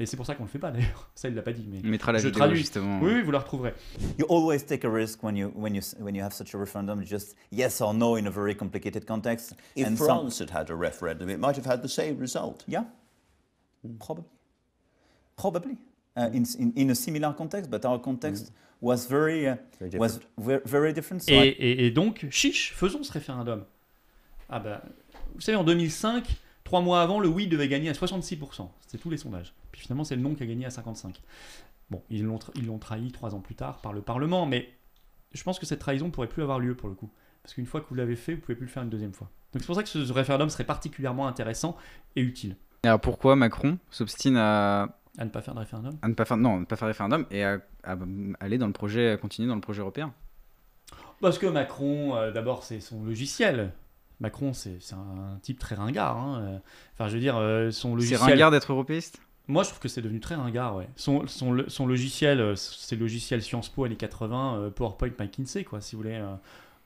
[0.00, 1.08] Et c'est pour ça qu'on le fait pas, d'ailleurs.
[1.14, 2.58] Ça, il l'a pas dit, mais mettra la je vidéo traduis.
[2.58, 2.98] justement.
[3.00, 3.74] Oui, oui, vous la retrouverez.
[4.18, 7.04] You always take a risk when you when you when you have such a referendum.
[7.04, 9.54] Just yes or no in a very complicated context.
[9.76, 12.64] If And some- France had had a referendum, it might have had the same result.
[12.66, 12.84] yeah,
[14.00, 14.24] probably.
[15.36, 15.76] Probably.
[16.16, 20.20] Uh, in, in, in a similar context, but our context was very, uh, Very was
[20.38, 21.22] very, very different.
[21.22, 23.64] So Et, I- et- et donc, chiche, faisons ce référendum.
[24.48, 24.82] Ah bah,
[25.34, 26.28] vous savez, en 2005,
[26.64, 28.68] trois mois avant, le oui devait gagner à 66%.
[28.80, 29.54] C'était tous les sondages.
[29.72, 31.14] Puis finalement, c'est le non qui a gagné à 55%.
[31.90, 34.68] Bon, ils l'ont ils l'ont trahi trois ans plus tard par le Parlement, mais
[35.32, 37.10] je pense que cette trahison ne pourrait plus avoir lieu pour le coup.
[37.42, 39.30] Parce qu'une fois que vous l'avez fait, vous pouvez plus le faire une deuxième fois.
[39.52, 41.76] Donc c'est pour ça que ce référendum serait particulièrement intéressant
[42.16, 42.56] et utile.
[42.82, 45.92] Et alors pourquoi Macron s'obstine à, À ne pas faire de référendum?
[46.00, 47.96] À ne pas faire non, à ne pas faire référendum et à, à
[48.40, 50.14] aller dans le projet, à continuer dans le projet européen?
[51.20, 53.72] Parce que Macron, euh, d'abord, c'est son logiciel.
[54.20, 56.16] Macron, c'est c'est un type très ringard.
[56.16, 56.38] hein.
[56.42, 56.58] Euh,
[56.94, 58.20] Enfin, je veux dire, euh, son C'est logiciel.
[58.20, 59.18] ringard d'être européiste?
[59.48, 60.88] Moi, je trouve que c'est devenu très ringard, ouais.
[60.96, 65.64] Son, son, son logiciel, euh, c'est le logiciel Sciences Po années 80, euh, PowerPoint McKinsey,
[65.64, 66.14] quoi, si vous voulez.
[66.14, 66.34] euh,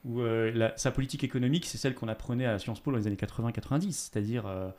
[0.05, 3.05] où euh, la- sa politique économique, c'est celle qu'on apprenait à Sciences Po dans les
[3.07, 4.69] années 80-90, c'est-à-dire euh,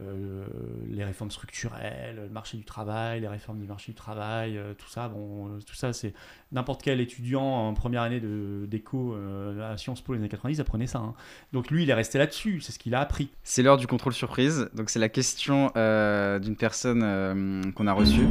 [0.00, 0.44] euh,
[0.88, 4.88] les réformes structurelles, le marché du travail, les réformes du marché du travail, euh, tout
[4.88, 6.14] ça, bon, euh, tout ça, c'est
[6.52, 9.16] n'importe quel étudiant en première année d'éco
[9.62, 10.98] à Sciences Po les années 90 apprenait ça.
[10.98, 11.14] hein.
[11.52, 13.28] Donc lui, il est resté là-dessus, c'est ce qu'il a appris.
[13.42, 14.68] C'est l'heure du contrôle surprise.
[14.74, 18.26] Donc c'est la question d'une personne qu'on a reçue.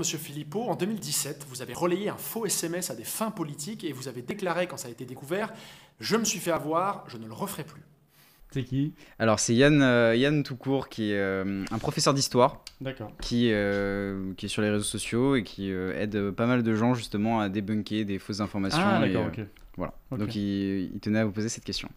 [0.00, 3.92] Monsieur Philippot, en 2017, vous avez relayé un faux SMS à des fins politiques et
[3.92, 5.52] vous avez déclaré quand ça a été découvert
[6.00, 7.82] Je me suis fait avoir, je ne le referai plus.
[8.50, 8.94] C'est qui?
[9.18, 13.12] Alors c'est Yann, euh, Yann Toucourt qui est euh, un professeur d'histoire D'accord.
[13.20, 16.74] qui, euh, qui est sur les réseaux sociaux et qui euh, aide pas mal de
[16.74, 18.80] gens justement à débunker des fausses informations.
[18.82, 19.48] Ah, et, d'accord, euh, ok.
[19.76, 19.92] Voilà.
[20.12, 21.90] Donc il, il tenait à vous poser cette question.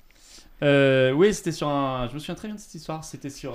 [0.61, 2.07] Euh, oui, c'était sur un.
[2.09, 3.03] Je me souviens très bien de cette histoire.
[3.03, 3.53] C'était sur.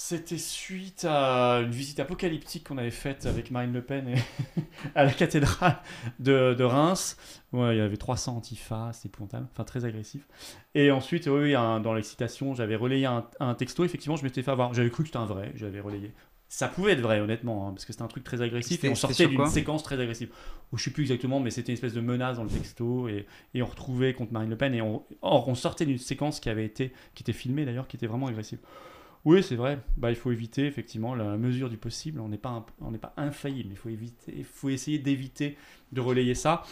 [0.00, 4.14] C'était suite à une visite apocalyptique qu'on avait faite avec Marine Le Pen et
[4.94, 5.76] à la cathédrale
[6.20, 7.16] de, de Reims.
[7.52, 10.22] Ouais, il y avait 300 antifas, c'était épouvantable, enfin très agressif.
[10.76, 13.84] Et ensuite, oui, un- dans l'excitation, j'avais relayé un, un texto.
[13.84, 14.72] Effectivement, je m'étais fait avoir.
[14.72, 16.12] J'avais cru que c'était un vrai, j'avais relayé.
[16.48, 18.94] Ça pouvait être vrai, honnêtement, hein, parce que c'était un truc très agressif et on
[18.94, 20.30] sortait d'une séquence très agressive.
[20.72, 23.26] Où je sais plus exactement, mais c'était une espèce de menace dans le texto et,
[23.52, 26.50] et on retrouvait contre Marine Le Pen et on, or, on sortait d'une séquence qui
[26.50, 28.60] avait été, qui était filmée d'ailleurs, qui était vraiment agressive.
[29.28, 29.78] Oui, c'est vrai.
[29.98, 32.18] Bah, il faut éviter effectivement la mesure du possible.
[32.18, 33.68] On n'est pas, on n'est pas infaillible.
[33.72, 35.58] Il faut éviter, il faut essayer d'éviter
[35.92, 36.62] de relayer ça.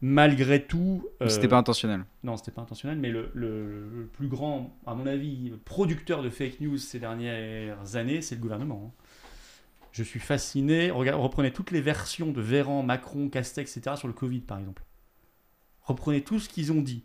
[0.00, 2.04] Malgré tout, euh, C'était pas intentionnel.
[2.22, 6.30] non, c'était pas intentionnel, mais le, le- le plus grand, à mon avis, producteur de
[6.30, 8.94] fake news ces dernières années, c'est le gouvernement.
[8.96, 9.04] hein.
[9.92, 10.90] Je suis fasciné.
[10.90, 13.96] Reprenez toutes les versions de Véran, Macron, Castex, etc.
[13.96, 14.82] sur le Covid, par exemple.
[15.82, 17.04] Reprenez tout ce qu'ils ont dit.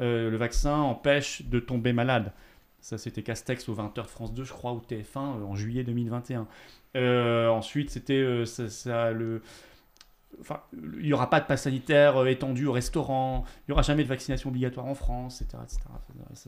[0.00, 2.32] Euh, le vaccin empêche de tomber malade.
[2.86, 5.82] Ça, c'était Castex au 20h de France 2, je crois, ou TF1 euh, en juillet
[5.82, 6.46] 2021.
[6.94, 9.42] Euh, ensuite, c'était euh, ça, ça, le.
[10.40, 14.04] Enfin, il n'y aura pas de pass sanitaire étendu au restaurant, il n'y aura jamais
[14.04, 15.58] de vaccination obligatoire en France, etc.
[15.64, 15.80] etc.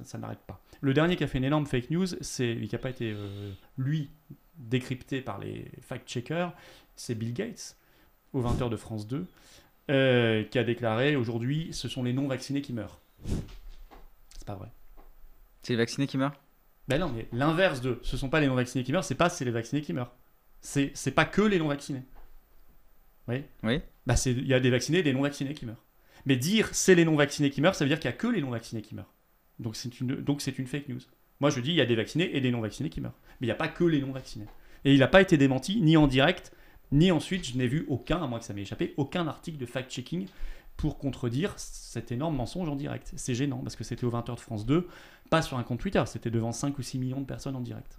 [0.04, 0.60] Ça, n'arrête pas.
[0.80, 3.16] Le dernier qui a fait une énorme fake news, c'est qui n'a pas été,
[3.76, 4.08] lui,
[4.58, 6.52] décrypté par les fact-checkers,
[6.94, 7.76] c'est Bill Gates,
[8.32, 9.26] au 20h de France 2,
[9.90, 13.00] euh, qui a déclaré aujourd'hui ce sont les non-vaccinés qui meurent.
[14.36, 14.68] C'est pas vrai.
[15.68, 16.32] C'est les vaccinés qui meurent
[16.88, 19.44] Ben non, mais l'inverse de ce sont pas les non-vaccinés qui meurent, c'est pas c'est
[19.44, 20.14] les vaccinés qui meurent.
[20.62, 22.04] C'est c'est pas que les non-vaccinés.
[23.28, 23.44] Oui?
[23.62, 23.82] Oui.
[24.06, 25.84] Bah c'est il y a des vaccinés et des non-vaccinés qui meurent.
[26.24, 28.40] Mais dire c'est les non-vaccinés qui meurent, ça veut dire qu'il y a que les
[28.40, 29.12] non-vaccinés qui meurent.
[29.58, 31.00] Donc c'est une donc c'est une fake news.
[31.38, 33.20] Moi je dis il y a des vaccinés et des non-vaccinés qui meurent.
[33.38, 34.46] Mais il n'y a pas que les non-vaccinés.
[34.86, 36.50] Et il n'a pas été démenti ni en direct
[36.92, 39.66] ni ensuite je n'ai vu aucun, à moins que ça m'ait échappé, aucun article de
[39.66, 40.28] fact-checking
[40.78, 43.12] pour contredire cet énorme mensonge en direct.
[43.16, 44.86] C'est gênant parce que c'était au 20h de France 2,
[45.30, 47.98] pas sur un compte Twitter, c'était devant 5 ou 6 millions de personnes en direct.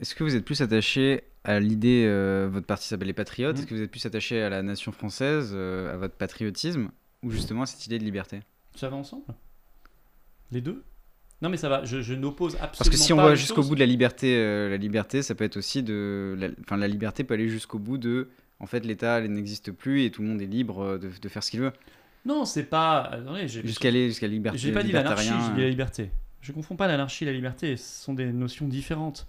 [0.00, 3.62] Est-ce que vous êtes plus attaché à l'idée, euh, votre parti s'appelle les Patriotes, Mhm.
[3.62, 6.90] est-ce que vous êtes plus attaché à la nation française, euh, à votre patriotisme,
[7.22, 8.40] ou justement à cette idée de liberté?
[8.76, 9.24] Ça va ensemble?
[10.50, 10.82] Les deux?
[11.40, 12.76] Non mais ça va, je, je n'oppose absolument pas.
[12.78, 15.44] Parce que si on va jusqu'au bout de la liberté, euh, la liberté, ça peut
[15.44, 19.20] être aussi de, la- enfin la liberté peut aller jusqu'au bout de, en fait l'État
[19.20, 21.72] n'existe plus et tout le monde est libre de, de faire ce qu'il veut.
[22.24, 23.20] Non, c'est pas.
[23.46, 24.58] Jusqu'à aller jusqu'à la liberté.
[24.58, 26.10] J'ai pas dit l'anarchie, j'ai dit la liberté.
[26.40, 29.26] Je confonds pas l'anarchie et la liberté, ce sont des notions différentes.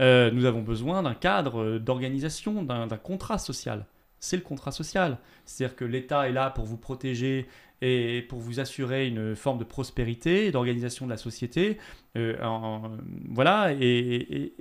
[0.00, 3.86] Euh, nous avons besoin d'un cadre euh, d'organisation, d'un contrat social.
[4.18, 5.18] C'est le contrat social.
[5.46, 7.46] C'est-à-dire que l'État est là pour vous protéger
[7.82, 11.78] et pour vous assurer une forme de prospérité, d'organisation de la société.
[12.16, 12.90] Euh, en-
[13.30, 14.52] voilà, et, et-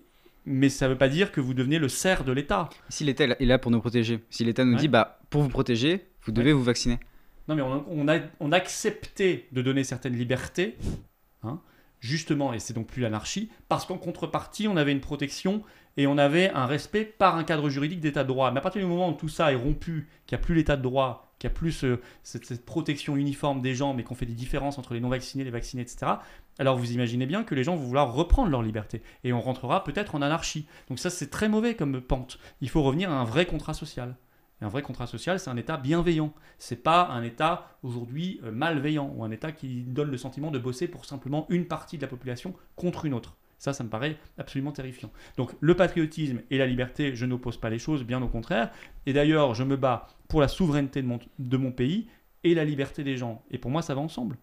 [0.45, 2.69] mais ça ne veut pas dire que vous devenez le cerf de l'État.
[2.87, 4.79] Si l'État est là pour nous protéger, si l'État nous Ouais.
[4.79, 6.97] dit bah pour vous protéger, vous devez vous vacciner.
[7.49, 10.77] Non, mais on, on a, on acceptait de donner certaines libertés,
[11.43, 11.59] hein,
[11.99, 15.63] justement, et c'est donc plus l'anarchie, parce qu'en contrepartie, on avait une protection
[15.97, 18.51] et on avait un respect par un cadre juridique d'état de droit.
[18.51, 20.77] Mais à partir du moment où tout ça est rompu, qu'il n'y a plus l'état
[20.77, 24.15] de droit, qu'il n'y a plus ce- cette, cette protection uniforme des gens, mais qu'on
[24.15, 26.13] fait des différences entre les non-vaccinés, les vaccinés, etc.,
[26.57, 29.01] alors vous imaginez bien que les gens vont vouloir reprendre leur liberté.
[29.23, 30.67] Et on rentrera peut-être en anarchie.
[30.89, 32.37] Donc ça, c'est très mauvais comme pente.
[32.59, 34.15] Il faut revenir à un vrai contrat social.
[34.61, 36.33] Un vrai contrat social, c'est un État bienveillant.
[36.57, 40.59] C'est pas un État aujourd'hui euh, malveillant ou un État qui donne le sentiment de
[40.59, 43.37] bosser pour simplement une partie de la population contre une autre.
[43.57, 45.11] Ça, ça me paraît absolument terrifiant.
[45.37, 48.71] Donc le patriotisme et la liberté, je n'oppose pas les choses, bien au contraire.
[49.05, 52.07] Et d'ailleurs, je me bats pour la souveraineté de mon, pays
[52.43, 53.43] et la liberté des gens.
[53.51, 54.37] Et pour moi, ça va ensemble.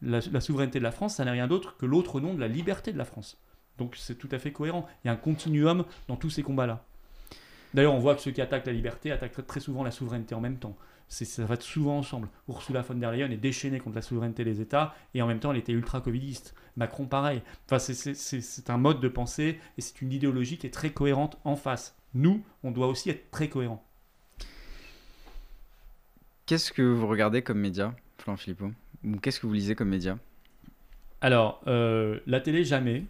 [0.00, 2.92] La souveraineté de la France, ça n'est rien d'autre que l'autre nom de la liberté
[2.92, 3.40] de la France.
[3.78, 4.86] Donc c'est tout à fait cohérent.
[5.04, 6.84] Il y a un continuum dans tous ces combats-là.
[7.76, 10.34] D'ailleurs, on voit que ceux qui attaquent la liberté attaquent très, très souvent la souveraineté
[10.34, 10.78] en même temps.
[11.08, 12.30] Ça va souvent ensemble.
[12.48, 15.50] Ursula von der Leyen est déchaînée contre la souveraineté des États et en même temps
[15.52, 16.54] elle était ultra-covidiste.
[16.78, 17.42] Macron pareil.
[17.66, 21.54] Enfin, c'est- un mode de pensée et c'est une idéologie qui est très cohérente en
[21.54, 21.94] face.
[22.14, 23.84] Nous, on doit aussi être très cohérents.
[26.46, 28.70] Qu'est-ce que vous regardez comme média, Florent Philippot?
[29.04, 30.18] Ou qu'est-ce que vous lisez comme média?
[31.20, 33.04] Alors, euh, la télé, jamais.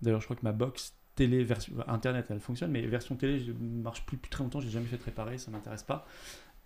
[0.00, 3.52] D'ailleurs, je crois que ma box télé, version, internet, elle fonctionne, mais version télé, je
[3.52, 6.06] marche plus depuis très longtemps, j'ai jamais fait réparer, ça m'intéresse pas.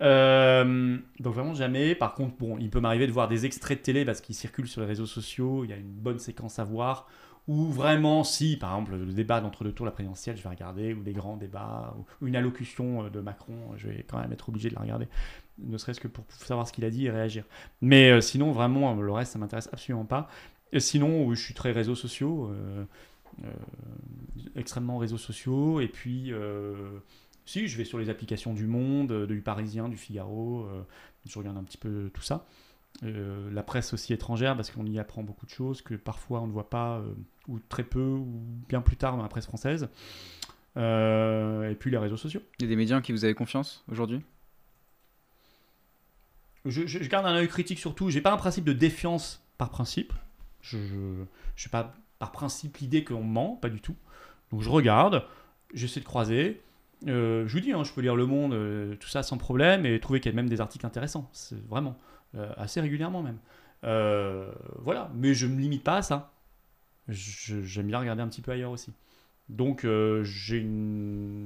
[0.02, 1.94] Euh, donc vraiment jamais.
[1.94, 4.68] Par contre, bon, il peut m'arriver de voir des extraits de télé parce qu'ils circulent
[4.68, 7.08] sur les réseaux sociaux, il y a une bonne séquence à voir.
[7.48, 10.94] Ou vraiment, si, par exemple, le débat d'entre deux tours, la présidentielle, je vais regarder,
[10.94, 14.48] ou des grands débats, ou une allocution euh, de Macron, je vais quand même être
[14.48, 15.06] obligé de la regarder,
[15.58, 17.44] ne serait-ce que pour savoir ce qu'il a dit et réagir.
[17.80, 20.28] Mais euh, sinon, vraiment, euh, le reste, ça m'intéresse absolument pas.
[20.72, 22.84] Et sinon, je suis très réseaux sociaux, euh, euh,
[24.54, 26.98] extrêmement réseaux sociaux, et puis, euh,
[27.44, 30.82] si, je vais sur les applications du Monde, euh, du Parisien, du Figaro, euh,
[31.26, 32.46] je regarde un petit peu tout ça.
[33.02, 36.46] Euh, la presse aussi étrangère, parce qu'on y apprend beaucoup de choses que parfois on
[36.46, 37.12] ne voit pas, euh,
[37.48, 38.26] ou très peu, ou
[38.68, 39.88] bien plus tard dans la presse française.
[40.78, 42.40] Euh, et puis les réseaux sociaux.
[42.58, 44.20] Il y a des médias en qui vous avez confiance aujourd'hui?
[46.64, 48.10] Je, je- je garde un œil critique surtout.
[48.10, 50.12] J'ai pas un principe de défiance par principe.
[50.62, 50.78] Je
[51.54, 53.96] je suis pas par principe l'idée qu'on ment, pas du tout.
[54.50, 55.24] Donc je regarde,
[55.74, 56.62] j'essaie de croiser.
[57.06, 59.84] Euh, je vous dis, hein, je peux lire Le Monde, euh, tout ça sans problème,
[59.84, 61.28] et trouver qu'il y a même des articles intéressants.
[61.32, 61.98] C'est vraiment
[62.34, 63.38] euh, assez régulièrement même.
[63.82, 66.32] Voilà, mais je me limite pas à ça.
[67.08, 68.92] J'aime bien regarder un petit peu ailleurs aussi.
[69.48, 69.82] Donc
[70.22, 70.66] j'ai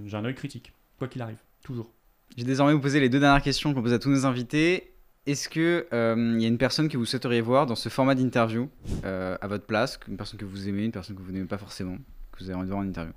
[0.07, 1.91] j'ai un œil critique, quoi qu'il arrive, toujours.
[2.37, 4.90] Je vais désormais vous poser les deux dernières questions qu'on pose à tous nos invités.
[5.27, 8.15] Est-ce que euh, il y a une personne que vous souhaiteriez voir dans ce format
[8.15, 8.71] d'interview
[9.05, 11.59] euh, à votre place, une personne que vous aimez, une personne que vous n'aimez pas
[11.59, 11.97] forcément,
[12.33, 13.13] que vous avez envie de voir en interview?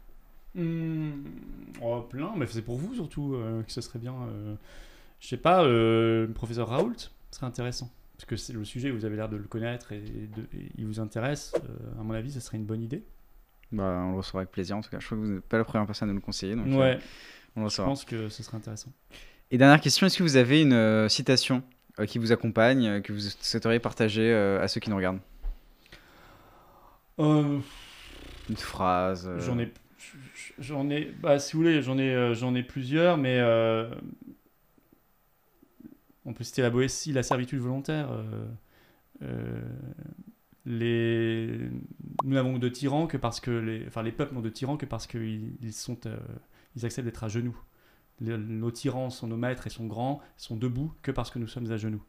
[0.55, 1.23] Hmm,
[1.81, 4.13] oh, plein, mais c'est pour vous surtout euh, que ce serait bien.
[4.13, 4.53] euh,
[5.21, 7.89] je sais pas, le professeur Raoult serait intéressant.
[8.17, 10.85] Parce que c'est le sujet, vous avez l'air de le connaître et, de- et il
[10.85, 11.53] vous intéresse.
[11.99, 13.03] à mon avis, ce serait une bonne idée.
[13.71, 14.99] Bah, on le recevra avec plaisir en tout cas.
[14.99, 16.55] Je crois que vous n'êtes pas la première personne à nous le conseiller.
[16.55, 16.99] Donc, ouais,
[17.55, 18.91] on le je pense que ce serait intéressant.
[19.49, 21.63] Et dernière question, est-ce que vous avez une citation?
[21.99, 25.19] Euh, qui vous accompagne, euh, que vous souhaiteriez partager euh, à ceux qui nous regardent
[28.49, 29.71] Une phrase J'en ai,
[30.57, 33.39] j'en ai, bah, si vous voulez, j'en ai, j'en ai plusieurs, mais
[36.25, 38.09] on peut citer la Boétie, la servitude volontaire.
[40.65, 41.59] les,
[42.23, 44.87] nous n'avons de tyrans que parce que les, enfin, les peuples n'ont de tyrans que
[44.87, 45.99] parce qu'ils ils sont,
[46.75, 47.55] ils acceptent d'être à genoux.
[48.23, 51.71] Nos tyrans sont nos maîtres et sont grands, sont debout que parce que nous sommes
[51.71, 52.03] à genoux.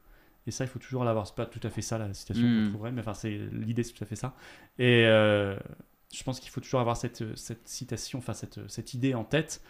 [0.46, 1.26] Et ça, il faut toujours l'avoir.
[1.26, 2.64] C'est pas tout à fait ça la citation que Mm.
[2.64, 4.34] je trouverais, mais enfin, c'est l'idée, c'est tout à fait ça.
[4.78, 5.56] Et euh,
[6.12, 9.62] je pense qu'il faut toujours avoir cette, cette citation, enfin cette, cette idée en tête,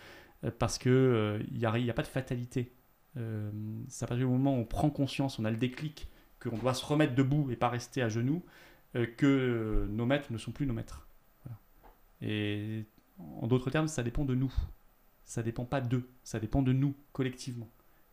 [0.44, 2.72] euh, parce que euh, il n'y a, a pas de fatalité.
[3.16, 3.50] Euh,
[3.88, 6.08] c'est à partir du moment où on prend conscience, on a le déclic,
[6.40, 8.42] qu'on doit se remettre debout et pas rester à genoux,
[8.96, 11.06] euh, que euh, nos maîtres ne sont plus nos maîtres.
[11.44, 11.58] Voilà.
[12.20, 12.84] Et
[13.40, 14.52] en d'autres termes, ça dépend de nous.
[15.24, 17.68] Ça dépend pas d'eux, ça dépend de nous collectivement.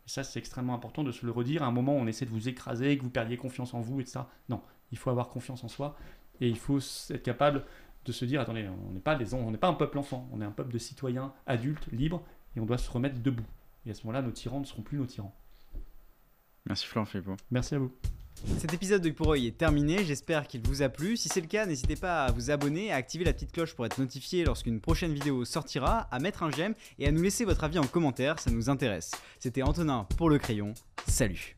[0.06, 1.63] Et ça, c'est extrêmement important de se le redire.
[1.63, 4.21] À un moment on essaie de vous écraser, que vous perdiez confiance en vous, etc.
[4.50, 5.97] Non, il faut avoir confiance en soi
[6.39, 7.65] et il faut être capable
[8.06, 10.41] de se dire attendez, on n'est pas des on n'est pas un peuple enfant, on
[10.41, 12.24] est un peuple de citoyens adultes, libres,
[12.56, 13.45] et on doit se remettre debout.
[13.86, 15.36] Et à ce moment-là, nos tyrans ne seront plus nos tyrans.
[16.65, 17.36] Merci Florent Philippot.
[17.50, 17.91] Merci à vous.
[18.58, 21.17] Cet épisode de pour est terminé, j'espère qu'il vous a plu.
[21.17, 23.86] Si c'est le cas, n'hésitez pas à vous abonner, à activer la petite cloche pour
[23.86, 27.63] être notifié lorsqu'une prochaine vidéo sortira, à mettre un j'aime et à nous laisser votre
[27.63, 29.12] avis en commentaire, ça nous intéresse.
[29.39, 30.74] C'était Antonin pour le crayon,
[31.08, 31.56] salut